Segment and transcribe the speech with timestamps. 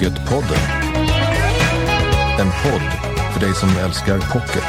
[0.00, 0.58] Pocketpodden.
[2.40, 4.64] En podd för dig som älskar pocket.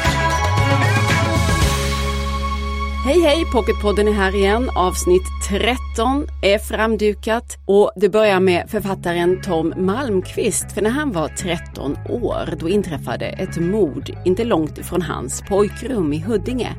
[3.04, 4.70] Hej hej, Pocketpodden är här igen.
[4.76, 10.72] Avsnitt 13 är framdukat och det börjar med författaren Tom Malmqvist.
[10.72, 16.12] För när han var 13 år då inträffade ett mord inte långt ifrån hans pojkrum
[16.12, 16.76] i Huddinge.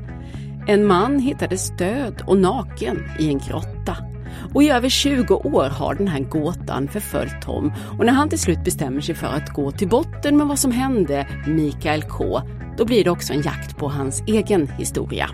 [0.68, 4.13] En man hittades död och naken i en grotta.
[4.54, 8.40] Och i över 20 år har den här gåtan förföljt Tom och när han till
[8.40, 12.42] slut bestämmer sig för att gå till botten med vad som hände Mikael K,
[12.78, 15.30] då blir det också en jakt på hans egen historia.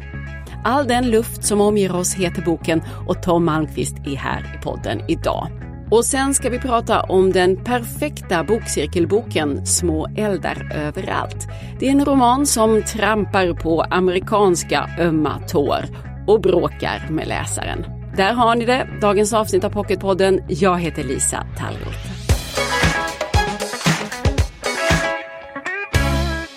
[0.64, 5.02] All den luft som omger oss heter boken och Tom Malmqvist är här i podden
[5.08, 5.48] idag.
[5.92, 11.48] Och sen ska vi prata om den perfekta bokcirkelboken Små eldar överallt.
[11.80, 15.86] Det är en roman som trampar på amerikanska ömma tår
[16.28, 17.99] och bråkar med läsaren.
[18.18, 20.42] Där har ni det, dagens avsnitt av Pocketpodden.
[20.48, 22.20] Jag heter Lisa Tallroth.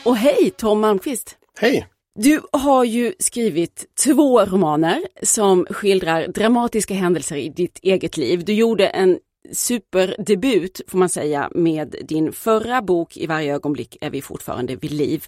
[0.04, 1.36] Och hej Tom Malmqvist!
[1.60, 1.86] Hej!
[2.14, 8.44] Du har ju skrivit två romaner som skildrar dramatiska händelser i ditt eget liv.
[8.44, 9.18] Du gjorde en
[9.52, 14.92] superdebut får man säga med din förra bok I varje ögonblick är vi fortfarande vid
[14.92, 15.24] liv.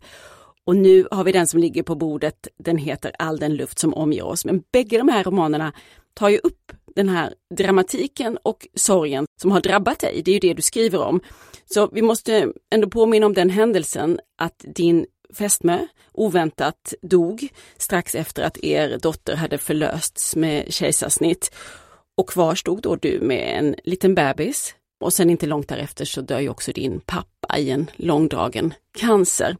[0.66, 2.48] Och nu har vi den som ligger på bordet.
[2.58, 4.44] Den heter All den luft som omger oss.
[4.44, 5.72] Men bägge de här romanerna
[6.14, 10.22] tar ju upp den här dramatiken och sorgen som har drabbat dig.
[10.24, 11.20] Det är ju det du skriver om.
[11.66, 15.78] Så vi måste ändå påminna om den händelsen att din fästmö
[16.12, 21.54] oväntat dog strax efter att er dotter hade förlösts med kejsarsnitt.
[22.16, 24.74] Och kvar stod då du med en liten bebis.
[25.04, 29.56] Och sen inte långt därefter så dör ju också din pappa i en långdragen cancer.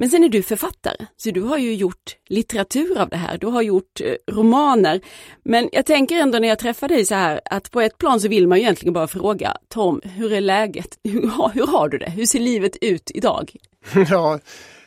[0.00, 3.38] Men sen är du författare, så du har ju gjort litteratur av det här.
[3.38, 5.00] Du har gjort eh, romaner.
[5.42, 8.28] Men jag tänker ändå när jag träffar dig så här att på ett plan så
[8.28, 10.98] vill man ju egentligen bara fråga Tom, hur är läget?
[11.04, 12.10] Hur, har, hur har du det?
[12.10, 13.56] Hur ser livet ut idag?
[14.10, 14.38] Ja,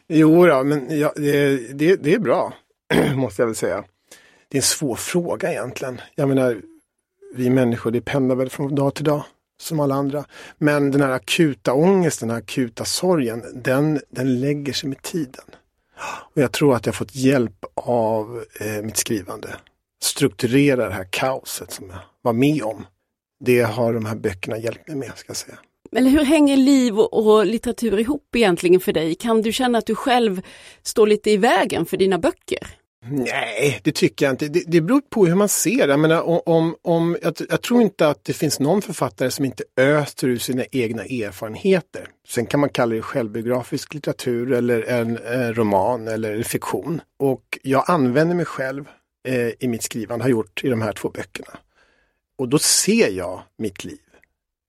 [0.08, 2.54] jo då, men ja, det, det, det är bra,
[3.16, 3.84] måste jag väl säga.
[4.50, 6.02] Det är en svår fråga egentligen.
[6.16, 6.62] Jag menar,
[7.36, 9.24] vi människor, det pendlar väl från dag till dag
[9.62, 10.26] som alla andra.
[10.58, 15.46] Men den här akuta ångesten, den här akuta sorgen, den, den lägger sig med tiden.
[16.36, 19.56] Och jag tror att jag fått hjälp av eh, mitt skrivande.
[20.04, 22.86] Strukturera det här kaoset som jag var med om.
[23.46, 25.58] Det har de här böckerna hjälpt mig med, ska jag säga.
[25.96, 29.16] Eller hur hänger liv och, och litteratur ihop egentligen för dig?
[29.16, 30.42] Kan du känna att du själv
[30.84, 32.68] står lite i vägen för dina böcker?
[33.06, 34.48] Nej, det tycker jag inte.
[34.48, 35.94] Det, det beror på hur man ser det.
[35.94, 39.64] Jag, menar, om, om, jag, jag, tror inte att det finns någon författare som inte
[39.78, 42.08] öser ur sina egna erfarenheter.
[42.28, 47.02] Sen kan man kalla det självbiografisk litteratur eller en, en roman eller fiktion.
[47.20, 48.86] Och jag använder mig själv
[49.28, 51.60] eh, i mitt skrivande, har gjort i de här två böckerna.
[52.38, 54.00] Och då ser jag mitt liv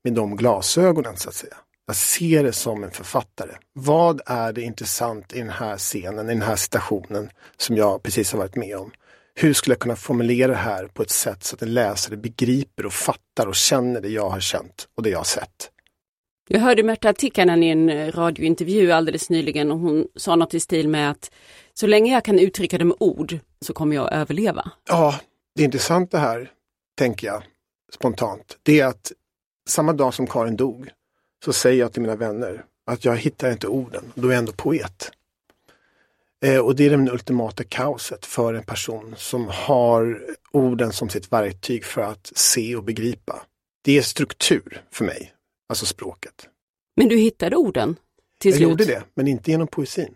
[0.04, 1.56] med de glasögonen så att säga.
[1.86, 3.50] Jag ser det som en författare.
[3.72, 8.32] Vad är det intressant i den här scenen, i den här situationen som jag precis
[8.32, 8.90] har varit med om?
[9.34, 12.86] Hur skulle jag kunna formulera det här på ett sätt så att en läsare begriper
[12.86, 15.70] och fattar och känner det jag har känt och det jag har sett?
[16.48, 20.88] Jag hörde Märta Tikkanen i en radiointervju alldeles nyligen och hon sa något i stil
[20.88, 21.30] med att
[21.74, 24.70] så länge jag kan uttrycka det med ord så kommer jag att överleva.
[24.88, 25.20] Ja,
[25.56, 26.50] det intressanta här,
[26.98, 27.42] tänker jag
[27.92, 29.12] spontant, det är att
[29.68, 30.90] samma dag som Karin dog
[31.44, 34.52] så säger jag till mina vänner att jag hittar inte orden, då är jag ändå
[34.52, 35.10] poet.
[36.44, 41.32] Eh, och det är det ultimata kaoset för en person som har orden som sitt
[41.32, 43.42] verktyg för att se och begripa.
[43.82, 45.32] Det är struktur för mig,
[45.68, 46.48] alltså språket.
[46.96, 47.96] Men du hittade orden
[48.38, 48.60] till jag slut?
[48.60, 50.14] Jag gjorde det, men inte genom poesin.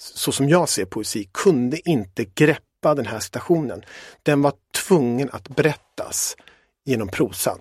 [0.00, 3.84] Så som jag ser poesi kunde inte greppa den här stationen.
[4.22, 4.52] Den var
[4.88, 6.36] tvungen att berättas
[6.84, 7.58] genom prosan.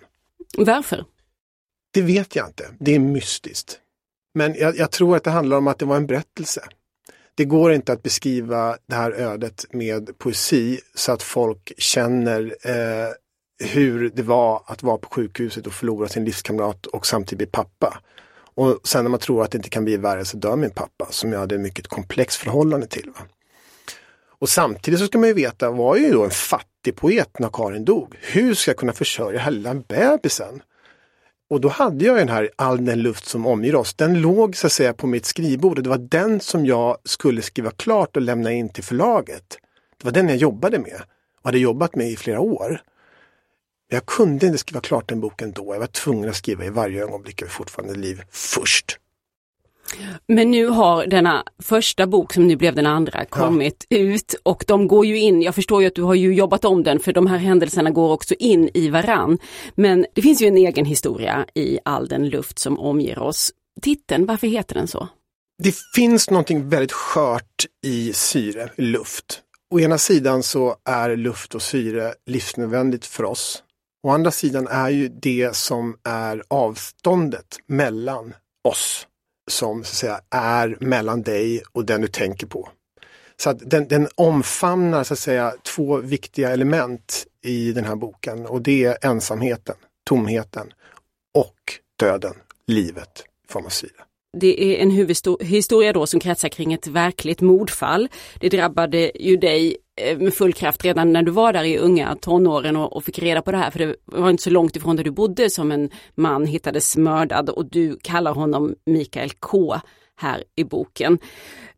[0.57, 1.05] Varför?
[1.91, 2.65] Det vet jag inte.
[2.79, 3.79] Det är mystiskt.
[4.33, 6.61] Men jag, jag, tror att det handlar om att det var en berättelse.
[7.35, 13.09] Det går inte att beskriva det här ödet med poesi så att folk känner eh,
[13.63, 18.01] hur det var att vara på sjukhuset och förlora sin livskamrat och samtidigt bli pappa.
[18.55, 21.07] Och sen när man tror att det inte kan bli värre så dör min pappa
[21.09, 23.11] som jag hade ett mycket komplext förhållande till.
[23.15, 23.21] Va?
[24.39, 27.85] Och samtidigt så ska man ju veta, var ju då en fattig poet när Karin
[27.85, 28.15] dog.
[28.21, 30.61] Hur ska jag kunna försörja hela bebisen?
[31.49, 33.93] Och då hade jag den här All den luft som omger oss.
[33.93, 37.41] Den låg så att säga på mitt skrivbord och det var den som jag skulle
[37.41, 39.57] skriva klart och lämna in till förlaget.
[39.97, 41.01] Det var den jag jobbade med
[41.39, 42.81] och hade jobbat med i flera år.
[43.87, 45.73] Jag kunde inte skriva klart den boken då.
[45.73, 48.99] Jag var tvungen att skriva i varje ögonblick av fortfarande liv först.
[50.27, 53.97] Men nu har denna första bok som nu blev den andra kommit ja.
[53.97, 56.83] ut och de går ju in, jag förstår ju att du har ju jobbat om
[56.83, 59.37] den för de här händelserna går också in i varann.
[59.75, 63.51] Men det finns ju en egen historia i all den luft som omger oss.
[63.81, 65.07] Titeln, varför heter den så?
[65.63, 69.41] Det finns någonting väldigt skört i syre, luft.
[69.73, 73.63] Å ena sidan så är luft och syre livsnödvändigt för oss.
[74.07, 78.33] Å andra sidan är ju det som är avståndet mellan
[78.63, 79.05] oss
[79.49, 82.69] som så att säga, är mellan dig och den du tänker på.
[83.37, 88.45] Så att den, den omfamnar så att säga två viktiga element i den här boken
[88.45, 89.75] och det är ensamheten,
[90.05, 90.73] tomheten
[91.33, 91.55] och
[91.99, 92.33] döden,
[92.67, 93.91] livet i form av syre.
[94.37, 98.09] Det är en huvudhistoria då som kretsar kring ett verkligt mordfall.
[98.39, 102.15] Det drabbade ju dig Eh, med full kraft redan när du var där i unga
[102.15, 104.95] tonåren och, och, fick reda på det här för det var inte så långt ifrån
[104.95, 109.75] där du bodde som en man hittades mördad och du kallar honom Mikael K
[110.15, 111.19] här i boken.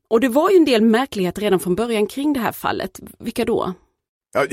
[0.10, 3.00] Och det var ju en del märkligheter redan från början kring det här fallet.
[3.20, 3.74] Vilka då?
[4.34, 4.46] Ja,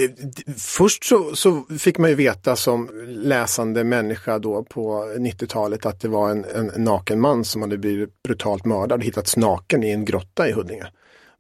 [0.57, 6.09] först så, så, fick man ju veta som läsande människa då på 90-talet att det
[6.09, 10.05] var en, en, naken man som hade blivit brutalt mördad och hittats naken i en
[10.05, 10.87] grotta i Huddinge.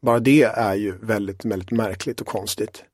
[0.02, 2.84] Bara det är ju väldigt, väldigt märkligt och konstigt.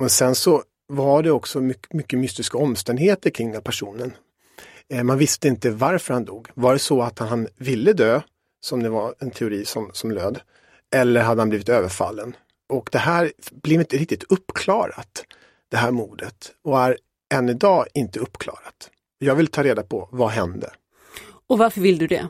[0.00, 4.12] Men sen så var det också mycket, mycket mystiska omständigheter kring den personen.
[4.88, 6.48] Eh, man visste inte varför han dog.
[6.54, 8.20] Var det så att han ville dö,
[8.60, 10.40] som det var en teori som, som löd,
[10.94, 12.36] eller hade han blivit överfallen?
[12.68, 15.24] Och det här blev inte riktigt uppklarat,
[15.70, 16.98] det här mordet, och är
[17.34, 18.90] än idag inte uppklarat.
[19.18, 20.70] Jag vill ta reda på vad hände.
[21.46, 22.28] Och varför vill du det?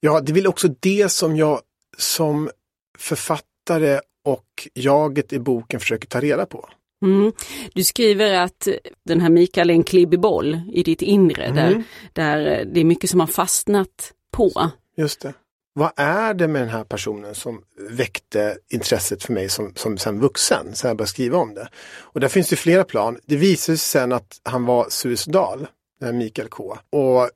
[0.00, 1.60] Ja, det vill också det som jag
[1.98, 2.50] som
[2.98, 6.68] författare och jaget i boken försöker ta reda på.
[7.02, 7.32] Mm.
[7.74, 8.68] Du skriver att
[9.04, 11.56] den här Mikael är en klibbig boll i ditt inre mm.
[11.56, 14.70] där, där det är mycket som har fastnat på.
[14.96, 15.34] Just det
[15.78, 20.20] vad är det med den här personen som väckte intresset för mig som, som sen
[20.20, 21.68] vuxen, så jag började skriva om det.
[21.98, 23.18] Och där finns det flera plan.
[23.26, 25.66] Det visade sig sen att han var suicidal,
[26.12, 26.78] Mikael K.
[26.90, 27.30] Och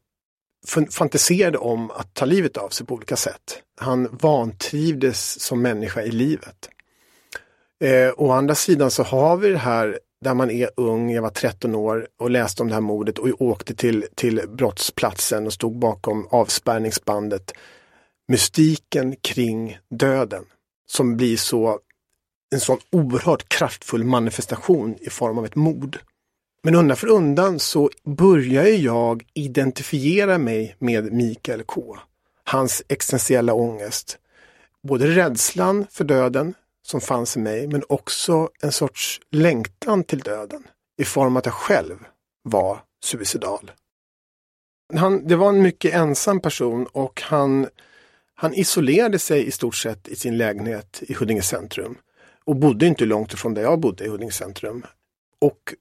[0.91, 3.63] fantiserade om att ta livet av sig på olika sätt.
[3.81, 6.69] Han vantrivdes som människa i livet.
[7.85, 11.31] Eh, å andra sidan så har vi det här där man är ung, jag var
[11.31, 15.79] 13 år och läste om det här mordet och åkte till, till brottsplatsen och stod
[15.79, 17.53] bakom avspärrningsbandet
[18.29, 20.45] mystiken kring döden
[20.91, 21.79] som blir så
[22.55, 25.99] en sån oerhört kraftfull manifestation i form av ett mord.
[26.63, 31.97] Men undan för undan så börjar jag identifiera mig med Mikael K.
[32.45, 34.19] Hans existentiella ångest.
[34.83, 40.63] Både rädslan för döden som fanns i mig men också en sorts längtan till döden
[40.99, 41.97] i form av att jag själv
[42.43, 43.71] var suicidal.
[44.95, 47.67] Han, det var en mycket ensam person och han
[48.35, 51.99] han isolerade sig i stort sett i sin lägenhet i Huddinge centrum
[52.45, 54.87] och bodde inte långt ifrån där jag bodde i Huddinge centrum.
[55.39, 55.75] Och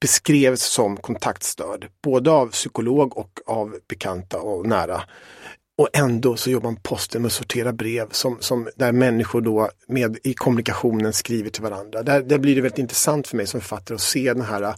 [0.00, 5.02] beskrevs som kontaktstörd, både av psykolog och av bekanta och nära.
[5.78, 10.18] Och ändå så jobbar posten med att sortera brev som, som där människor då med,
[10.24, 12.02] i kommunikationen skriver till varandra.
[12.02, 14.74] Där, där blir det väldigt intressant för mig som författare att se den här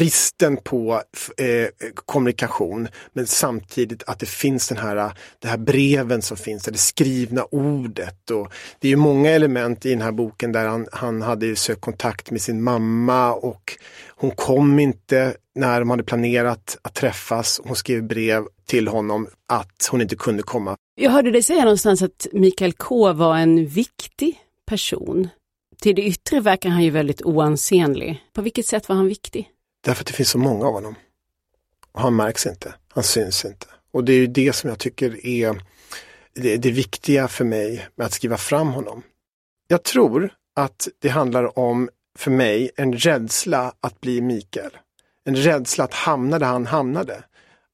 [0.00, 1.02] bristen på
[1.36, 6.78] eh, kommunikation men samtidigt att det finns den här, det här breven som finns, det
[6.78, 8.30] skrivna ordet.
[8.30, 11.80] Och det är ju många element i den här boken där han, han hade sökt
[11.80, 13.76] kontakt med sin mamma och
[14.08, 17.60] hon kom inte när de hade planerat att träffas.
[17.64, 20.76] Hon skrev brev till honom att hon inte kunde komma.
[20.94, 25.28] Jag hörde dig säga någonstans att Mikael K var en viktig person.
[25.80, 28.24] Till det yttre verkar han ju väldigt oansenlig.
[28.32, 29.50] På vilket sätt var han viktig?
[29.80, 30.94] Därför att det finns så många av honom.
[31.92, 33.66] Och han märks inte, han syns inte.
[33.92, 35.62] Och det är ju det som jag tycker är
[36.34, 39.02] det, det viktiga för mig med att skriva fram honom.
[39.68, 44.70] Jag tror att det handlar om, för mig, en rädsla att bli Mikael.
[45.24, 47.24] En rädsla att hamna där han hamnade.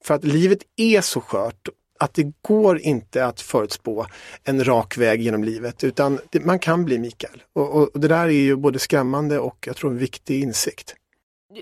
[0.04, 4.06] För att livet är så skört att det går inte att förutspå
[4.44, 7.42] en rak väg genom livet utan det, man kan bli Mikael.
[7.52, 10.94] Och, och, och, det där är ju både skrämmande och jag tror en viktig insikt.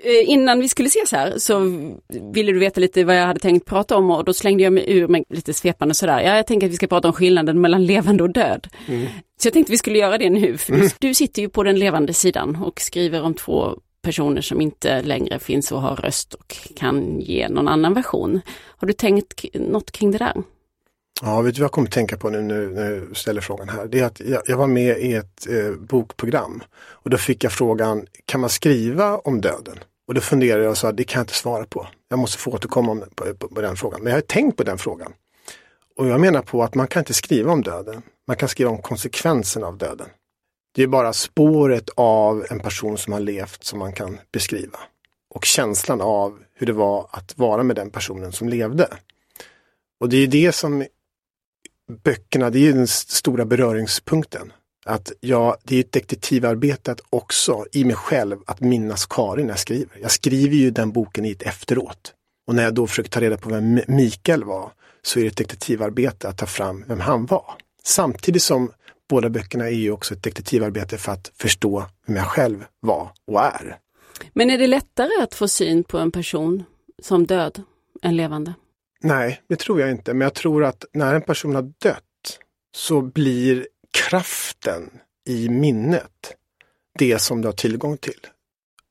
[0.02, 1.58] Eh, innan vi skulle ses här så
[2.34, 4.84] ville du veta lite vad jag hade tänkt prata om och då slängde jag mig
[4.86, 6.20] ur med lite svepande sådär.
[6.20, 8.68] Ja, jag tänker att vi ska prata om skillnaden mellan levande och död.
[8.88, 9.06] Mm.
[9.40, 10.56] Så jag tänkte vi skulle göra det nu.
[10.56, 10.88] För mm.
[10.98, 15.38] Du sitter ju på den levande sidan och skriver om två personer som inte längre
[15.38, 18.40] finns och har röst och kan ge någon annan version.
[18.76, 20.42] Har du tänkt något kring det där?
[21.22, 23.86] Ja, vet du vad jag kommer att tänka på nu när du ställer frågan här?
[23.86, 27.52] Det är att jag, jag var med i ett eh, bokprogram och då fick jag
[27.52, 29.78] frågan, kan man skriva om döden?
[30.08, 31.86] Och då funderade jag och sa, det kan jag inte svara på.
[32.08, 34.02] Jag måste få återkomma på, på, på den frågan.
[34.02, 35.12] Men jag har tänkt på den frågan.
[35.96, 38.02] Och jag menar på att man kan inte skriva om döden.
[38.26, 40.08] Man kan skriva om konsekvenserna av döden.
[40.74, 44.78] Det är bara spåret av en person som har levt som man kan beskriva.
[45.34, 48.88] Och känslan av hur det var att vara med den personen som levde.
[50.00, 50.84] Och det är det som
[52.04, 54.52] böckerna, det är ju den stora beröringspunkten.
[54.86, 59.52] Att ja, det är ett detektivarbete att också i mig själv att minnas Karin när
[59.52, 59.98] jag skriver.
[60.00, 62.14] Jag skriver ju den boken i ett efteråt.
[62.46, 64.72] Och när jag då försöker ta reda på vem Mikael var
[65.02, 67.54] så är det ett detektivarbete att ta fram vem han var.
[67.84, 68.70] Samtidigt som
[69.08, 73.40] båda böckerna är ju också ett detektivarbete för att förstå vem jag själv var och
[73.40, 73.78] är.
[74.32, 76.64] Men är det lättare att få syn på en person
[77.02, 77.62] som död
[78.02, 78.54] än levande?
[79.04, 80.14] Nej, det tror jag inte.
[80.14, 82.38] Men jag tror att när en person har dött
[82.76, 84.90] så blir kraften
[85.28, 86.34] i minnet
[86.98, 88.26] det som du har tillgång till.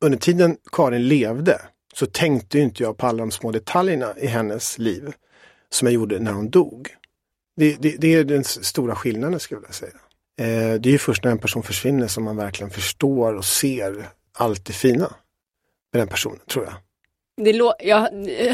[0.01, 1.61] Under tiden Karin levde
[1.93, 5.13] så tänkte inte jag på alla de små detaljerna i hennes liv
[5.69, 6.95] som jag gjorde när hon dog.
[7.55, 9.99] Det, det, det är den stora skillnaden skulle jag vilja säga.
[10.37, 14.65] Eh, det är först när en person försvinner som man verkligen förstår och ser allt
[14.65, 15.13] det fina
[15.93, 16.73] med den personen, tror jag.
[17.41, 17.99] Det jag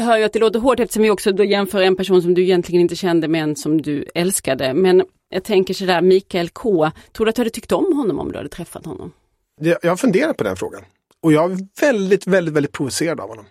[0.02, 2.42] hör ju att det låter hårt eftersom vi också då jämför en person som du
[2.42, 4.74] egentligen inte kände med en som du älskade.
[4.74, 6.90] Men jag tänker sådär, Mikael K.
[7.12, 9.12] Tror du att du hade tyckt om honom om du hade träffat honom?
[9.60, 10.82] Jag har funderat på den frågan.
[11.22, 13.44] Och jag är väldigt, väldigt, väldigt provocerad av honom.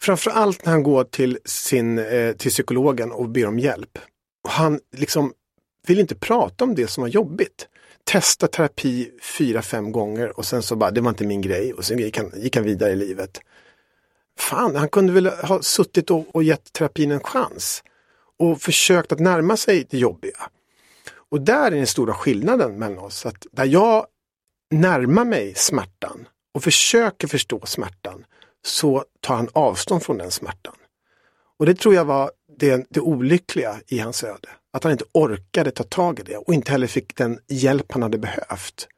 [0.00, 3.98] Framförallt när han går till, sin, eh, till psykologen och ber om hjälp.
[4.44, 5.32] Och han liksom
[5.86, 7.68] vill inte prata om det som var jobbigt.
[8.04, 11.84] Testa terapi fyra, fem gånger och sen så bara, det var inte min grej och
[11.84, 13.40] sen gick han, gick han vidare i livet.
[14.38, 17.82] Fan, han kunde väl ha suttit och, och gett terapin en chans.
[18.38, 20.50] Och försökt att närma sig det jobbiga.
[21.30, 23.26] Och där är den stora skillnaden mellan oss.
[23.26, 24.06] Att där jag
[24.70, 28.24] närmar mig smärtan och försöker förstå smärtan
[28.64, 30.74] så tar han avstånd från den smärtan.
[31.58, 34.48] Och det tror jag var det, det olyckliga i hans öde.
[34.72, 38.02] Att han inte orkade ta tag i det och inte heller fick den hjälp han
[38.02, 38.88] hade behövt.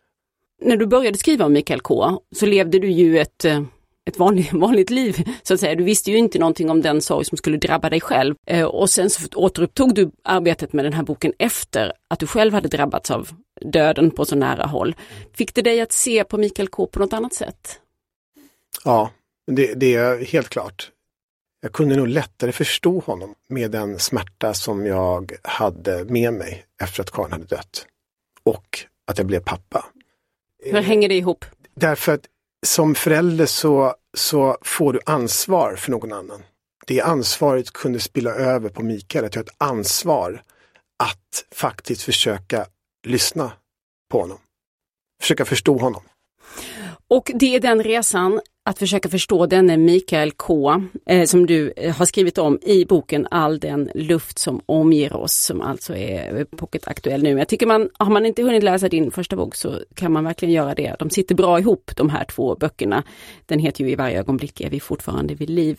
[0.63, 3.63] När du började skriva om Mikael K så levde du ju ett eh,
[4.11, 5.75] ett vanligt, vanligt liv så att säga.
[5.75, 8.35] Du visste ju inte någonting om den sorg som skulle drabba dig själv.
[8.47, 12.55] Eh, och sen så återupptog du arbetet med den här boken efter att du själv
[12.55, 13.29] hade drabbats av
[13.61, 14.95] döden på så nära håll.
[15.35, 17.81] Fick det dig att se på Mikael K på något annat sätt?
[18.85, 19.11] Ja,
[19.47, 20.90] det, det är helt klart.
[21.62, 27.02] Jag kunde nog lättare förstå honom med den smärta som jag hade med mig efter
[27.02, 27.87] att Karin hade dött.
[28.43, 29.85] Och att jag blev pappa.
[30.64, 31.45] Hur hänger det ihop?
[31.75, 32.26] Därför att
[32.67, 36.43] som förälder så, så får du ansvar för någon annan.
[36.87, 40.43] Det ansvaret kunde spilla över på Mikael, att jag har ett ansvar
[40.99, 42.67] att faktiskt försöka
[43.07, 43.52] lyssna
[44.11, 44.38] på honom.
[45.21, 46.02] Försöka förstå honom.
[47.09, 51.97] Och det är den resan att försöka förstå denne Mikael K eh, som du eh,
[51.97, 56.45] har skrivit om i boken All den luft som omger oss som alltså är eh,
[56.45, 57.38] pocketaktuell nu.
[57.38, 60.55] Jag tycker man, har man inte hunnit läsa din första bok så kan man verkligen
[60.55, 60.97] göra det.
[60.99, 63.02] De sitter bra ihop de här två böckerna.
[63.47, 65.79] Den heter ju I varje ögonblick är vi fortfarande vid liv.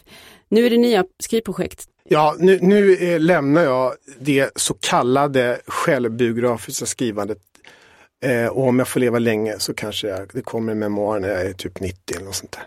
[0.50, 1.88] Nu är det nya skrivprojekt.
[2.04, 7.38] Ja, nu, nu eh, lämnar jag det så kallade självbiografiska skrivandet
[8.26, 11.30] Eh, och om jag får leva länge så kanske jag, det kommer en memoar när
[11.30, 12.64] jag är typ 90 eller något sånt där.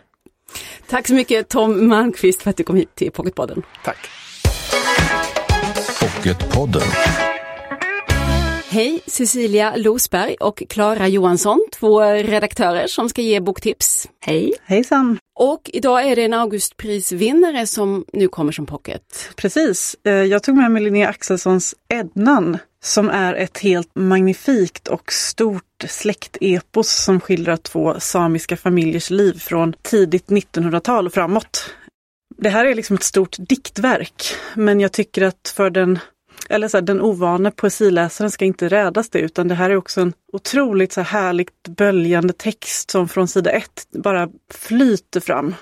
[0.88, 3.62] Tack så mycket Tom Malmqvist för att du kom hit till Pocketpodden.
[3.84, 4.10] Tack.
[6.00, 6.82] Pocketpodden.
[8.68, 14.08] Hej Cecilia Losberg och Klara Johansson, två redaktörer som ska ge boktips.
[14.20, 14.52] Hej!
[14.64, 15.18] Hejsan!
[15.34, 19.02] Och idag är det en Augustprisvinnare som nu kommer som pocket.
[19.36, 19.96] Precis.
[20.04, 25.84] Eh, jag tog med mig Linnea Axelssons Ednan som är ett helt magnifikt och stort
[25.88, 31.74] släktepos som skildrar två samiska familjers liv från tidigt 1900-tal och framåt.
[32.36, 34.22] Det här är liksom ett stort diktverk,
[34.54, 35.98] men jag tycker att för den
[36.48, 40.00] eller så här, den ovane poesiläsaren ska inte rädas det utan det här är också
[40.00, 45.54] en otroligt så här härligt böljande text som från sida ett bara flyter fram.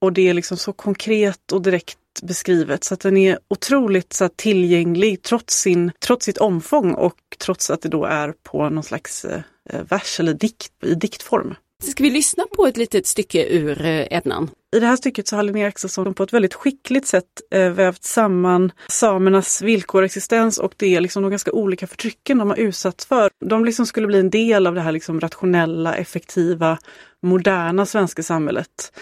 [0.00, 4.28] Och det är liksom så konkret och direkt beskrivet så att den är otroligt så
[4.28, 9.24] tillgänglig trots, sin, trots sitt omfång och trots att det då är på någon slags
[9.24, 9.40] eh,
[9.88, 11.54] vers eller dikt i diktform.
[11.82, 14.50] Ska vi lyssna på ett litet stycke ur eh, Ednan?
[14.76, 18.04] I det här stycket så har Linnea Axelsson på ett väldigt skickligt sätt eh, vävt
[18.04, 23.06] samman samernas villkor och existens och det liksom de ganska olika förtrycken de har utsatts
[23.06, 23.30] för.
[23.44, 26.78] De liksom skulle bli en del av det här liksom rationella, effektiva,
[27.22, 28.92] moderna svenska samhället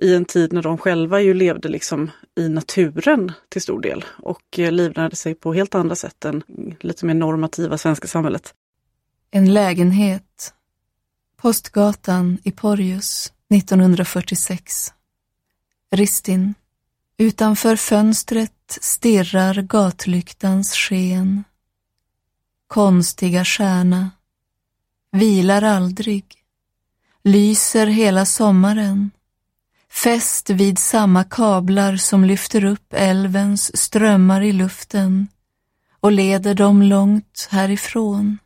[0.00, 4.58] i en tid när de själva ju levde liksom i naturen till stor del och
[4.58, 6.42] eh, livnärde sig på helt andra sätt än
[6.80, 8.54] lite mer normativa svenska samhället.
[9.30, 10.54] En lägenhet.
[11.36, 14.92] Postgatan i Porjus 1946.
[15.90, 16.54] Ristin.
[17.16, 21.44] Utanför fönstret stirrar gatlyktans sken.
[22.66, 24.10] Konstiga stjärna,
[25.10, 26.24] vilar aldrig,
[27.22, 29.10] lyser hela sommaren,
[29.92, 35.28] fäst vid samma kablar som lyfter upp älvens strömmar i luften
[36.00, 38.38] och leder dem långt härifrån.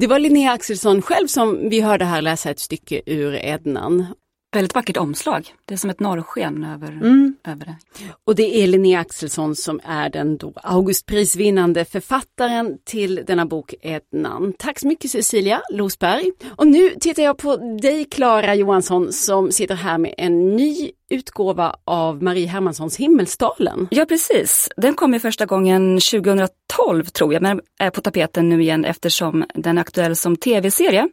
[0.00, 4.06] Det var Linnea Axelsson själv som vi hörde här läsa ett stycke ur Ednan.
[4.54, 5.54] Väldigt vackert omslag.
[5.64, 7.34] Det är som ett norrsken över, Mm.
[7.46, 7.76] över det.
[8.24, 14.52] Och det är Linnea Axelsson som är den då Augustprisvinnande författaren till denna bok Ednan.
[14.58, 16.30] Tack så mycket Cecilia Losberg.
[16.56, 21.76] Och nu tittar jag på dig Klara Johansson som sitter här med en ny utgåva
[21.84, 23.88] av Marie Hermanssons Himmelsdalen.
[23.90, 28.62] Ja precis, den kom ju första gången 2012 tror jag, men är på tapeten nu
[28.62, 31.08] igen eftersom den är aktuell som tv-serie.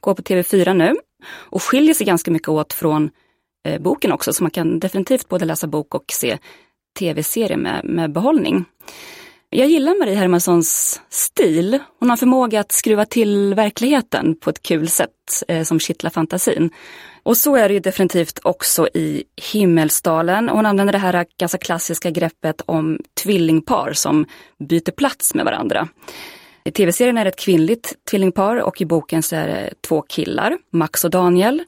[0.00, 0.94] Går på TV4 nu
[1.26, 3.10] och skiljer sig ganska mycket åt från
[3.68, 6.38] eh, boken också, så man kan definitivt både läsa bok och se
[6.98, 8.64] tv-serie med, med behållning.
[9.54, 11.78] Jag gillar Marie Hermanssons stil.
[11.98, 15.10] Hon har förmåga att skruva till verkligheten på ett kul sätt
[15.48, 16.70] eh, som kittlar fantasin.
[17.22, 20.48] Och så är det ju definitivt också i Himmelsdalen.
[20.48, 24.26] Hon använder det här ganska klassiska greppet om tvillingpar som
[24.68, 25.88] byter plats med varandra.
[26.64, 30.58] I tv-serien är det ett kvinnligt tvillingpar och i boken så är det två killar,
[30.70, 31.62] Max och Daniel.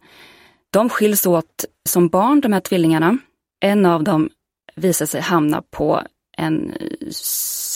[0.70, 3.18] De skiljs åt som barn, de här tvillingarna.
[3.60, 4.30] En av dem
[4.76, 6.02] visar sig hamna på
[6.36, 6.72] en,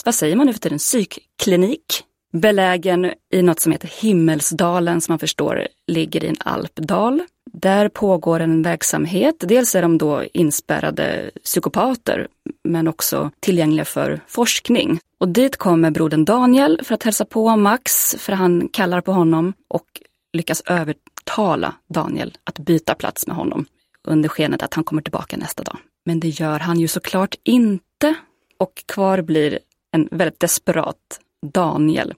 [0.05, 2.03] vad säger man nu för tiden, psykklinik.
[2.31, 7.21] Belägen i något som heter Himmelsdalen som man förstår ligger i en alpdal.
[7.53, 9.35] Där pågår en verksamhet.
[9.39, 12.27] Dels är de då inspärrade psykopater
[12.63, 14.99] men också tillgängliga för forskning.
[15.19, 19.53] Och dit kommer brodern Daniel för att hälsa på Max, för han kallar på honom
[19.67, 19.85] och
[20.33, 23.65] lyckas övertala Daniel att byta plats med honom
[24.07, 25.77] under skenet att han kommer tillbaka nästa dag.
[26.05, 28.15] Men det gör han ju såklart inte.
[28.57, 29.59] Och kvar blir
[29.91, 31.19] en väldigt desperat
[31.53, 32.13] Daniel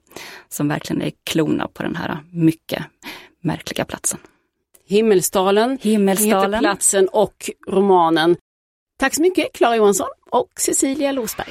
[0.48, 2.84] som verkligen är klona på den här mycket
[3.40, 4.20] märkliga platsen.
[4.92, 6.54] Himmelsdalen, Himmelsdalen.
[6.54, 8.36] heter platsen och romanen.
[8.98, 11.48] Tack så mycket Klara Johansson och Cecilia Losberg.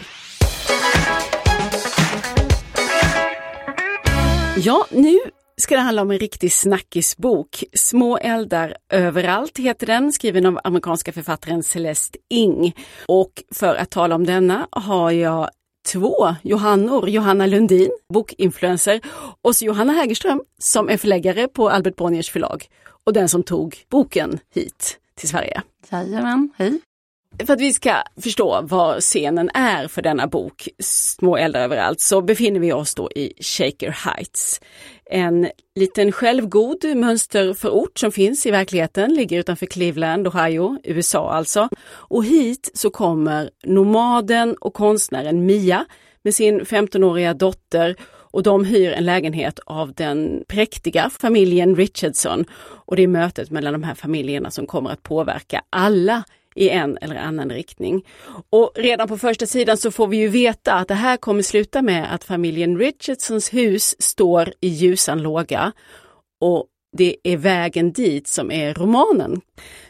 [4.58, 5.20] Ja, nu
[5.62, 7.64] ska det handla om en riktig snackisbok.
[7.74, 12.76] Små eldar överallt heter den, skriven av amerikanska författaren Celeste Ing.
[13.06, 15.50] Och för att tala om denna har jag
[15.88, 19.02] två Johannor, Johanna Lundin, bokinfluencer,
[19.42, 22.66] och så Johanna Hägerström som är förläggare på Albert Bonniers förlag
[23.04, 25.62] och den som tog boken hit till Sverige.
[25.92, 26.80] Jajamän, hej.
[27.46, 32.22] För att vi ska förstå vad scenen är för denna bok, Små eldar överallt, så
[32.22, 34.62] befinner vi oss då i Shaker Heights.
[35.14, 41.70] En liten självgod mönsterförort som finns i verkligheten, ligger utanför Cleveland, Ohio, USA alltså.
[41.90, 45.86] Och hit så kommer nomaden och konstnären Mia
[46.24, 47.96] med sin 15-åriga dotter
[48.32, 52.46] och de hyr en lägenhet av den präktiga familjen Richardson.
[52.62, 56.24] Och det är mötet mellan de här familjerna som kommer att påverka alla
[56.56, 58.06] i en eller annan riktning.
[58.50, 61.82] Och redan på första sidan så får vi ju veta att det här kommer sluta
[61.82, 65.72] med att familjen Richardsons hus står i ljusan låga
[66.42, 66.66] och
[66.98, 69.42] det är vägen dit som är romanen.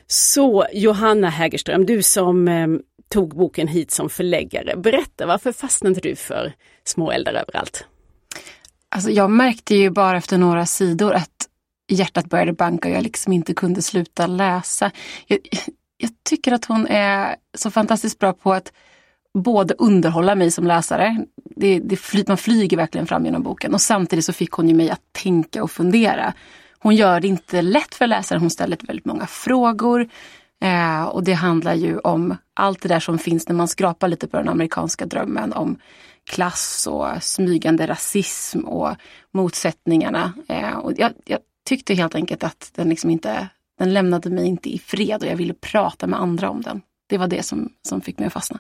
[0.08, 2.68] Så Johanna Hägerström, du som eh,
[3.10, 7.86] tog boken hit som förläggare, berätta varför fastnade du för Små eldar överallt?
[8.90, 11.48] Alltså jag märkte ju bara efter några sidor att
[11.92, 14.92] hjärtat började banka och jag liksom inte kunde sluta läsa.
[15.28, 15.40] Jag,
[16.02, 18.72] jag tycker att hon är så fantastiskt bra på att
[19.34, 23.82] både underhålla mig som läsare, det, det fly, man flyger verkligen fram genom boken och
[23.82, 26.34] samtidigt så fick hon ju mig att tänka och fundera.
[26.80, 30.10] Hon gör det inte lätt för läsaren, hon ställer väldigt många frågor.
[30.62, 34.28] Eh, och det handlar ju om allt det där som finns när man skrapar lite
[34.28, 35.78] på den amerikanska drömmen om
[36.24, 38.96] klass och smygande rasism och
[39.32, 40.34] motsättningarna.
[40.48, 43.48] Eh, och jag, jag tyckte helt enkelt att den liksom inte,
[43.82, 46.82] den lämnade mig inte i fred och jag ville prata med andra om den.
[47.10, 48.60] Det var det som, som fick mig att fastna.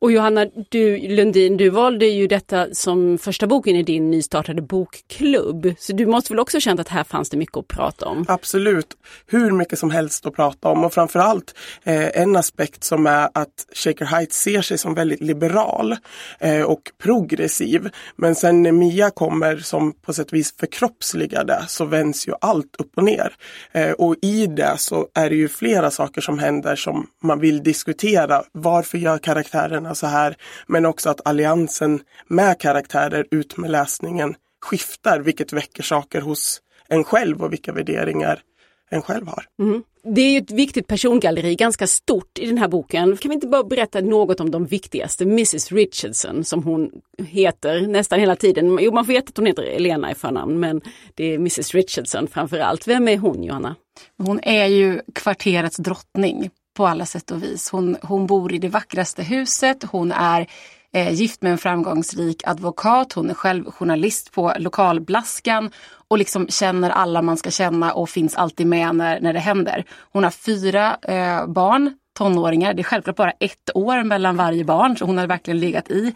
[0.00, 5.74] Och Johanna du, Lundin, du valde ju detta som första boken i din nystartade bokklubb.
[5.78, 8.24] Så du måste väl också känt att här fanns det mycket att prata om?
[8.28, 8.86] Absolut,
[9.26, 13.66] hur mycket som helst att prata om och framförallt eh, en aspekt som är att
[13.72, 15.96] Shaker Heights ser sig som väldigt liberal
[16.40, 17.88] eh, och progressiv.
[18.16, 22.32] Men sen när Mia kommer som på sätt och vis förkroppsligar det så vänds ju
[22.40, 23.32] allt upp och ner.
[23.72, 27.62] Eh, och i det så är det ju flera saker som händer som man vill
[27.62, 28.42] diskutera.
[28.52, 30.36] Varför gör karaktärerna så här?
[30.66, 37.04] Men också att alliansen med karaktärer ut med läsningen skiftar, vilket väcker saker hos en
[37.04, 38.42] själv och vilka värderingar
[38.90, 39.44] en själv har.
[39.62, 39.82] Mm.
[40.14, 43.16] Det är ju ett viktigt persongalleri, ganska stort i den här boken.
[43.16, 45.24] Kan vi inte bara berätta något om de viktigaste?
[45.24, 48.78] Mrs Richardson som hon heter nästan hela tiden.
[48.80, 50.80] Jo, man veta att hon heter Elena i förnamn, men
[51.14, 52.88] det är Mrs Richardson framför allt.
[52.88, 53.74] Vem är hon, Johanna?
[54.18, 57.70] Hon är ju kvarterets drottning på alla sätt och vis.
[57.70, 59.84] Hon, hon bor i det vackraste huset.
[59.90, 60.46] Hon är
[60.92, 63.12] eh, gift med en framgångsrik advokat.
[63.12, 65.70] Hon är själv journalist på lokalblaskan
[66.08, 69.84] och liksom känner alla man ska känna och finns alltid med när, när det händer.
[70.12, 72.74] Hon har fyra eh, barn, tonåringar.
[72.74, 76.14] Det är självklart bara ett år mellan varje barn så hon har verkligen legat i.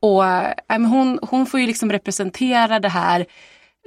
[0.00, 3.26] Och eh, hon, hon får ju liksom representera det här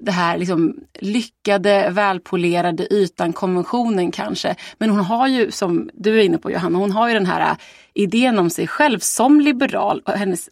[0.01, 4.55] det här liksom lyckade, välpolerade ytan, konventionen kanske.
[4.77, 7.51] Men hon har ju, som du är inne på Johanna, hon har ju den här
[7.51, 7.57] äh,
[7.93, 10.49] idén om sig själv som liberal och, hennes,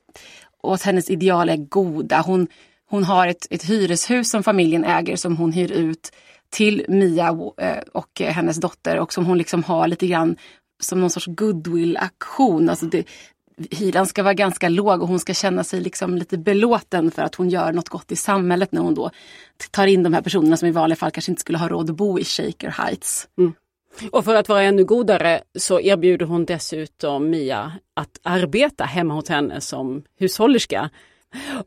[0.61, 2.21] och att hennes ideal är goda.
[2.25, 2.47] Hon,
[2.89, 6.11] hon har ett, ett hyreshus som familjen äger som hon hyr ut
[6.49, 7.27] till Mia
[7.61, 10.35] äh, och hennes dotter och som hon liksom har lite grann
[10.79, 12.69] som någon sorts goodwill-aktion.
[12.69, 13.07] Alltså det,
[13.71, 17.35] hyran ska vara ganska låg och hon ska känna sig liksom lite belåten för att
[17.35, 19.11] hon gör något gott i samhället när hon då
[19.71, 21.95] tar in de här personerna som i vanliga fall kanske inte skulle ha råd att
[21.95, 23.27] bo i Shaker Heights.
[23.37, 23.53] Mm.
[24.11, 29.29] Och för att vara ännu godare så erbjuder hon dessutom Mia att arbeta hemma hos
[29.29, 30.89] henne som hushållerska.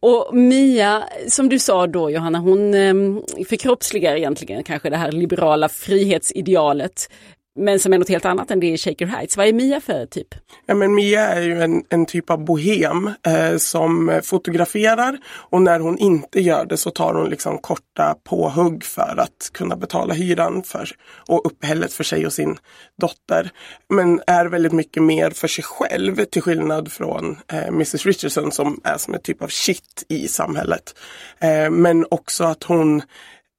[0.00, 5.68] Och Mia, som du sa då Johanna, hon ehm, förkroppsligar egentligen kanske det här liberala
[5.68, 7.08] frihetsidealet
[7.54, 9.36] men som är något helt annat än det i Shaker Heights.
[9.36, 10.34] Vad är Mia för typ?
[10.66, 15.80] Ja, men Mia är ju en, en typ av bohem eh, som fotograferar och när
[15.80, 20.62] hon inte gör det så tar hon liksom korta påhugg för att kunna betala hyran
[20.62, 20.90] för,
[21.28, 22.56] och uppehället för sig och sin
[23.00, 23.50] dotter.
[23.88, 28.80] Men är väldigt mycket mer för sig själv till skillnad från eh, Mrs Richardson som
[28.84, 30.94] är som en typ av shit i samhället.
[31.38, 33.02] Eh, men också att hon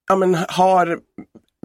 [0.07, 0.99] ja, men, har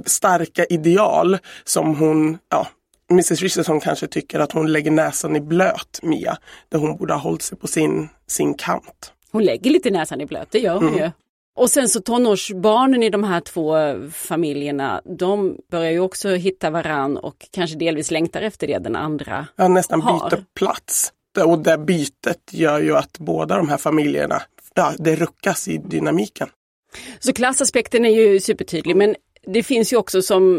[0.06, 2.66] starka ideal som hon, ja,
[3.10, 7.20] Mrs Richardson kanske tycker att hon lägger näsan i blöt, Mia, där hon borde ha
[7.20, 9.12] hållit sig på sin, sin kant.
[9.32, 10.98] Hon lägger lite näsan i blöt, det gör hon mm.
[10.98, 11.10] ju.
[11.56, 13.74] Och sen så tonårsbarnen i de här två
[14.12, 19.46] familjerna, de börjar ju också hitta varann och kanske delvis längtar efter det den andra
[19.56, 20.30] Ja, nästan har.
[20.30, 21.12] byter plats.
[21.44, 24.42] Och det bytet gör ju att båda de här familjerna,
[24.74, 26.48] ja, det ruckas i dynamiken.
[27.18, 29.14] Så klassaspekten är ju supertydlig men
[29.46, 30.56] det finns ju också som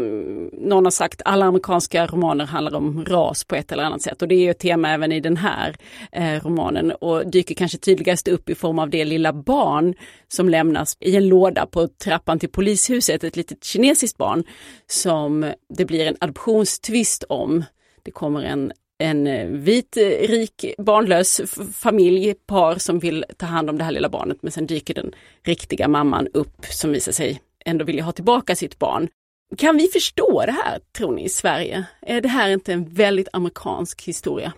[0.52, 4.28] någon har sagt, alla amerikanska romaner handlar om ras på ett eller annat sätt och
[4.28, 5.76] det är ju ett tema även i den här
[6.12, 9.94] eh, romanen och dyker kanske tydligast upp i form av det lilla barn
[10.28, 14.44] som lämnas i en låda på trappan till polishuset, ett litet kinesiskt barn
[14.86, 17.64] som det blir en adoptionstvist om.
[18.02, 21.40] Det kommer en en eh, vit, eh, rik, barnlös
[21.74, 25.12] familj, par som vill ta hand om det här lilla barnet men sen dyker den
[25.42, 29.08] riktiga mamman upp som visar sig ändå vilja ha tillbaka sitt barn.
[29.56, 31.84] Kan vi förstå det här, tror ni, i Sverige?
[32.02, 34.52] Är det här inte en väldigt amerikansk historia?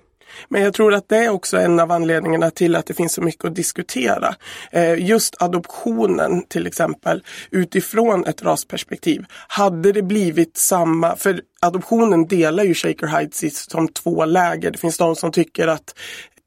[0.49, 3.23] Men jag tror att det är också en av anledningarna till att det finns så
[3.23, 4.35] mycket att diskutera.
[4.73, 9.25] Eh, just adoptionen till exempel utifrån ett rasperspektiv.
[9.49, 14.71] Hade det blivit samma, för adoptionen delar ju Shaker Heights som två läger.
[14.71, 15.95] Det finns de som tycker att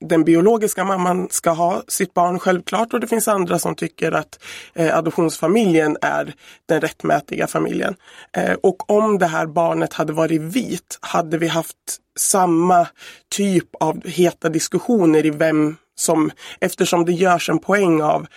[0.05, 4.39] den biologiska mamman ska ha sitt barn självklart och det finns andra som tycker att
[4.73, 6.33] eh, adoptionsfamiljen är
[6.65, 7.95] den rättmätiga familjen.
[8.37, 11.77] Eh, och om det här barnet hade varit vit hade vi haft
[12.19, 12.87] samma
[13.35, 18.27] typ av heta diskussioner i vem som, eftersom det görs en poäng av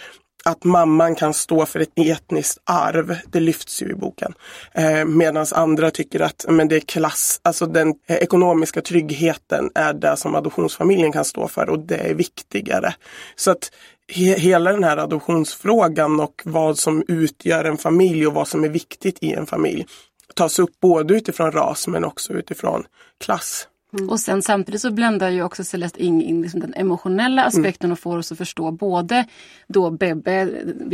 [0.49, 3.17] att mamman kan stå för ett etniskt arv.
[3.27, 4.35] Det lyfts ju i boken.
[4.73, 9.93] Eh, Medan andra tycker att men det är klass, alltså den eh, ekonomiska tryggheten är
[9.93, 12.95] det som adoptionsfamiljen kan stå för och det är viktigare.
[13.37, 13.71] Så att
[14.13, 18.69] he hela den här adoptionsfrågan och vad som utgör en familj och vad som är
[18.69, 19.87] viktigt i en familj
[20.35, 22.85] tas upp både utifrån ras men också utifrån
[23.21, 23.69] klass.
[23.93, 24.09] Mm.
[24.09, 27.93] Och sen samtidigt så bländar ju också Celeste Ing in liksom den emotionella aspekten mm.
[27.93, 29.25] och får oss att förstå både
[29.69, 30.45] då Bebbe,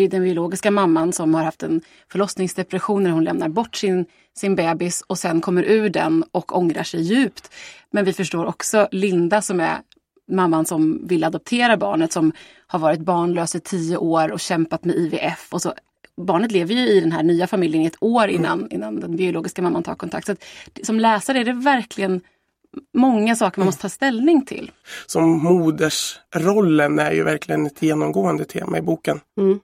[0.09, 1.80] den biologiska mamman som har haft en
[2.12, 6.83] förlossningsdepression när hon lämnar bort sin, sin bebis och sen kommer ur den och ångrar
[6.83, 7.50] sig djupt.
[7.90, 9.78] Men vi förstår också Linda som är
[10.28, 12.33] mamman som vill adoptera barnet som
[12.66, 15.48] har varit barnlös i tio år och kämpat med IVF.
[15.50, 15.74] Och så
[16.16, 18.72] barnet lever ju i den här nya familjen i ett år innan, mm.
[18.72, 20.26] innan den biologiska mamman tar kontakt.
[20.26, 20.44] Så att,
[20.83, 22.20] som läsare är det verkligen
[22.95, 24.71] många saker man måste ta ställning till.
[25.07, 29.21] Som modersrollen är ju verkligen ett genomgående tema i boken.
[29.39, 29.61] Mm.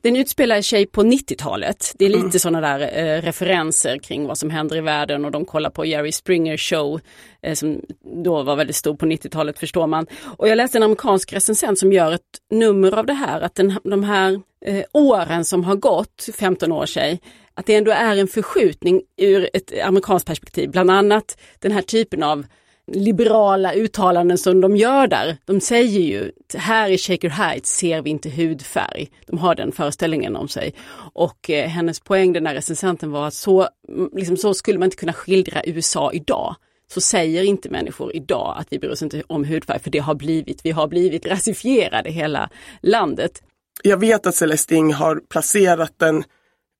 [0.00, 1.92] Den utspelar sig på 90-talet.
[1.98, 2.32] Det är lite mm.
[2.32, 6.12] sådana där eh, referenser kring vad som händer i världen och de kollar på Jerry
[6.12, 7.00] Springer show
[7.42, 7.80] eh, som
[8.24, 10.06] då var väldigt stor på 90-talet förstår man.
[10.24, 13.78] Och jag läste en amerikansk recensent som gör ett nummer av det här, att den,
[13.84, 17.18] de här eh, åren som har gått, 15 år sedan,
[17.60, 20.70] att det ändå är en förskjutning ur ett amerikanskt perspektiv.
[20.70, 22.46] Bland annat den här typen av
[22.92, 25.36] liberala uttalanden som de gör där.
[25.44, 29.08] De säger ju, här i Shaker Heights ser vi inte hudfärg.
[29.26, 30.74] De har den föreställningen om sig.
[31.12, 34.86] Och eh, hennes poäng, den där recensenten var att så, mm, liksom, så skulle man
[34.86, 36.56] inte kunna skildra USA idag.
[36.92, 40.14] Så säger inte människor idag att vi bryr oss inte om hudfärg, för det har
[40.14, 43.42] blivit, vi har blivit rasifierade i hela landet.
[43.82, 46.24] Jag vet att Celestine har placerat den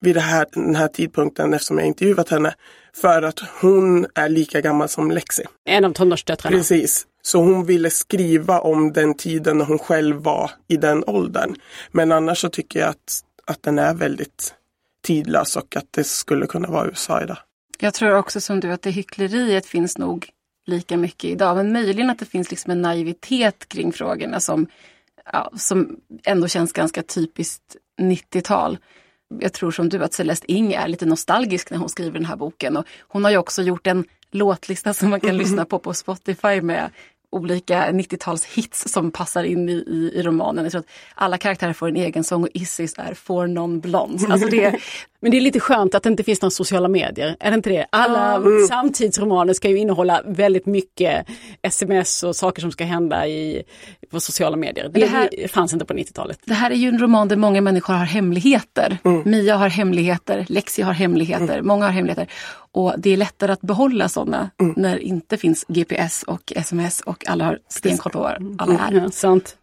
[0.00, 2.54] vid det här, den här tidpunkten eftersom jag intervjuat henne.
[2.92, 5.44] För att hon är lika gammal som Lexi.
[5.64, 6.56] En av tonårsdöttrarna.
[6.56, 7.06] Precis.
[7.22, 11.54] Så hon ville skriva om den tiden när hon själv var i den åldern.
[11.90, 14.54] Men annars så tycker jag att, att den är väldigt
[15.04, 17.38] tidlös och att det skulle kunna vara USA idag.
[17.78, 20.28] Jag tror också som du att det hyckleriet finns nog
[20.66, 21.56] lika mycket idag.
[21.56, 24.66] Men möjligen att det finns liksom en naivitet kring frågorna som,
[25.32, 28.78] ja, som ändå känns ganska typiskt 90-tal
[29.38, 32.36] jag tror som du att Celeste Ing är lite nostalgisk när hon skriver den här
[32.36, 32.76] boken.
[32.76, 36.60] Och hon har ju också gjort en låtlista som man kan lyssna på på Spotify
[36.60, 36.90] med
[37.32, 40.64] olika 90-talshits som passar in i, i, i, romanen.
[40.64, 44.30] Jag tror att alla karaktärer får en egen sång och Issis är For Non Blondes.
[44.30, 44.78] Alltså det,
[45.20, 47.70] Men det är lite skönt att det inte finns några sociala medier, är det inte
[47.70, 47.86] det?
[47.90, 48.66] Alla mm.
[48.66, 51.26] samtidsromaner ska ju innehålla väldigt mycket
[51.62, 53.62] sms och saker som ska hända i,
[54.10, 54.88] på sociala medier.
[54.88, 56.38] Det, det här, fanns inte på 90-talet.
[56.44, 58.98] Det här är ju en roman där många människor har hemligheter.
[59.04, 59.22] Mm.
[59.24, 61.66] Mia har hemligheter, Lexi har hemligheter, mm.
[61.66, 62.28] många har hemligheter.
[62.72, 64.74] Och det är lättare att behålla sådana mm.
[64.76, 68.92] när det inte finns GPS och sms och alla har stenkoll på var alla är.
[68.92, 69.56] Ja, sant.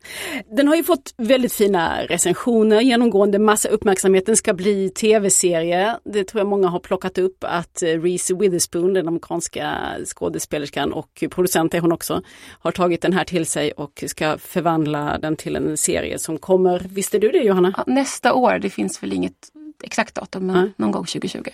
[0.58, 4.26] Den har ju fått väldigt fina recensioner, genomgående massa uppmärksamhet.
[4.26, 5.98] Den ska bli tv-serie.
[6.04, 11.24] Det tror jag många har plockat upp att eh, Reese Witherspoon, den amerikanska skådespelerskan och
[11.30, 12.22] producent är hon också,
[12.60, 16.80] har tagit den här till sig och ska förvandla den till en serie som kommer,
[16.80, 17.74] visste du det Johanna?
[17.78, 19.52] Ja, nästa år, det finns väl inget
[19.84, 20.70] exakt datum, men ja.
[20.78, 21.50] någon gång 2020.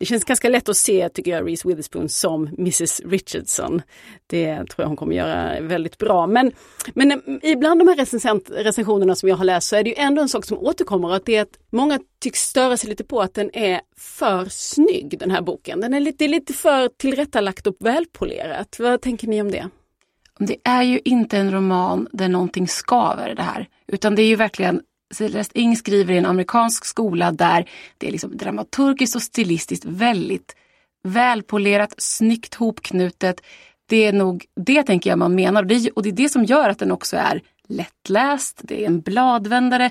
[0.00, 3.82] Det känns ganska lätt att se, tycker jag, Reese Witherspoon som Mrs Richardson.
[4.26, 6.26] Det tror jag hon kommer göra väldigt bra.
[6.26, 6.52] Men,
[6.94, 10.28] men ibland de här recensionerna som jag har läst så är det ju ändå en
[10.28, 13.50] sak som återkommer att det är att många tycks störa sig lite på att den
[13.56, 15.80] är för snygg den här boken.
[15.80, 18.76] Den är lite, lite för tillrättalagt och välpolerat.
[18.78, 19.68] Vad tänker ni om det?
[20.46, 23.68] Det är ju inte en roman där någonting skaver det här.
[23.86, 24.80] Utan det är ju verkligen
[25.14, 30.56] Celeste Ing skriver i en amerikansk skola där det är liksom dramaturgiskt och stilistiskt väldigt
[31.02, 33.40] välpolerat, snyggt hopknutet.
[33.88, 36.44] Det är nog det tänker jag man menar och det, och det är det som
[36.44, 39.90] gör att den också är lättläst, det är en bladvändare.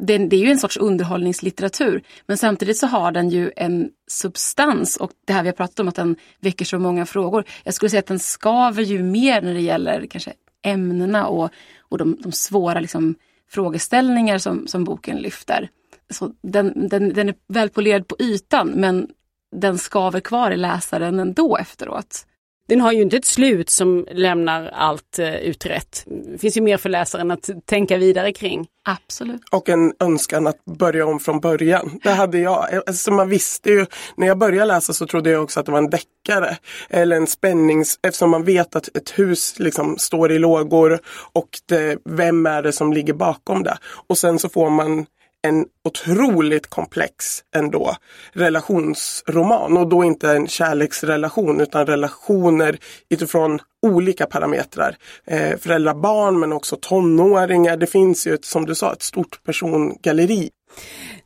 [0.00, 4.96] Det, det, är ju en sorts underhållningslitteratur men samtidigt så har den ju en substans
[4.96, 7.44] och det här vi har pratat om att den väcker så många frågor.
[7.64, 10.32] Jag skulle säga att den skaver ju mer när det gäller kanske
[10.62, 13.14] ämnena och, och de, de svåra liksom,
[13.50, 15.68] frågeställningar som, som boken lyfter.
[16.10, 19.08] Så den, den, den är välpolerad på ytan men
[19.56, 22.26] den skaver kvar i läsaren ändå efteråt.
[22.70, 26.04] Den har ju inte ett slut som lämnar allt uh, utrett.
[26.06, 28.66] Det finns ju mer för läsaren att tänka vidare kring.
[28.84, 29.40] Absolut.
[29.50, 32.00] Och en önskan att börja om från början.
[32.02, 32.82] Det hade jag.
[32.86, 35.78] Alltså man visste ju, när jag började läsa så trodde jag också att det var
[35.78, 36.56] en deckare.
[36.90, 41.00] Eller en spännings, eftersom man vet att ett hus liksom står i lågor
[41.32, 43.78] och det, vem är det som ligger bakom det.
[44.06, 45.06] Och sen så får man
[45.42, 47.96] en otroligt komplex ändå
[48.32, 54.96] relationsroman och då inte en kärleksrelation utan relationer utifrån olika parametrar.
[55.26, 57.76] Eh, föräldrar, barn men också tonåringar.
[57.76, 60.50] Det finns ju ett, som du sa ett stort persongalleri.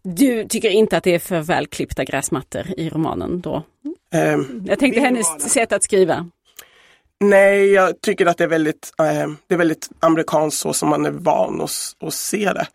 [0.03, 3.63] Du tycker inte att det är för välklippta gräsmattor i romanen då?
[4.15, 6.31] Eh, Jag tänkte hennes sätt att skriva.
[7.21, 11.07] Nej, jag tycker att det är väldigt, eh, det är väldigt amerikanskt så som man
[11.07, 12.67] är van att, att se det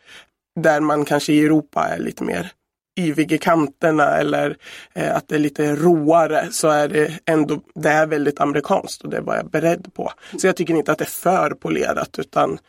[0.61, 2.51] där man kanske i Europa är lite mer
[2.99, 4.57] yvig i kanterna eller
[4.93, 9.09] eh, att det är lite roare så är det ändå det är väldigt amerikanskt och
[9.09, 10.11] det var jag beredd på.
[10.37, 12.59] Så jag tycker inte att det är för polerat utan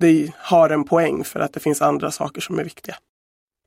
[0.00, 2.96] det har en poäng för att det finns andra saker som är viktiga.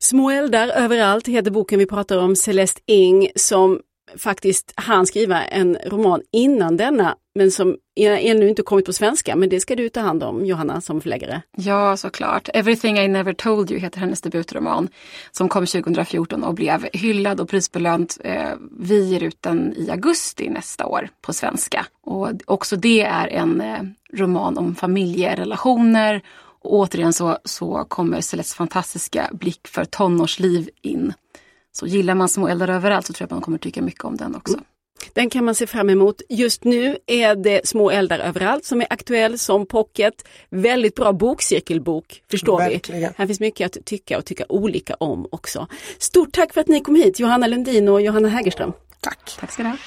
[0.03, 3.81] Små eldar överallt heter boken vi pratar om, Celeste Ing som
[4.17, 9.35] faktiskt han skriva en roman innan denna, men som ännu inte kommit på svenska.
[9.35, 11.41] Men det ska du ta hand om, Johanna, som förläggare.
[11.57, 12.49] Ja, såklart.
[12.53, 14.89] Everything I never told you heter hennes debutroman
[15.31, 18.17] som kom 2014 och blev hyllad och prisbelönt.
[18.23, 21.85] Eh, vi ger ut den i augusti nästa år på svenska.
[22.03, 23.81] Och också det är en eh,
[24.13, 26.21] roman om familjerelationer
[26.63, 31.13] och återigen så, så kommer Celestes fantastiska blick för tonårsliv in.
[31.71, 34.17] Så gillar man små eldar överallt så tror jag att man kommer tycka mycket om
[34.17, 34.53] den också.
[34.53, 34.65] Mm.
[35.13, 36.21] Den kan man se fram emot.
[36.29, 40.13] Just nu är det Små eldar överallt som är aktuell som pocket.
[40.49, 43.01] Väldigt bra bokcirkelbok, förstår Verkligen.
[43.01, 43.09] vi.
[43.17, 45.67] Här finns mycket att tycka och tycka olika om också.
[45.97, 48.71] Stort tack för att ni kom hit, Johanna Lundin och Johanna Hägerström.
[48.99, 49.37] Tack.
[49.39, 49.77] Tack ska du ha.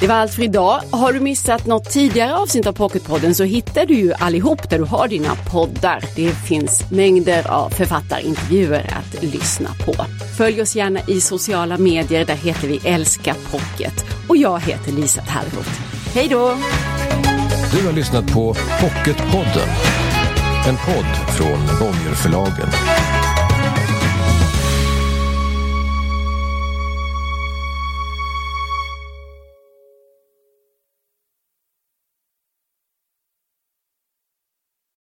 [0.00, 0.80] Det var allt för idag.
[0.90, 4.84] Har du missat något tidigare avsnitt av Pocketpodden så hittar du ju allihop där du
[4.84, 6.04] har dina poddar.
[6.16, 9.94] Det finns mängder av författarintervjuer att lyssna på.
[10.36, 14.04] Följ oss gärna i sociala medier, där heter vi Älska Pocket.
[14.28, 15.80] Och jag heter Lisa Tallroth.
[16.14, 16.56] Hej då!
[17.72, 19.68] Du har lyssnat på Pocketpodden.
[20.68, 22.68] En podd från Bonnierförlagen.